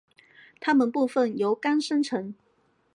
[0.59, 2.33] 它们部分由肝生成。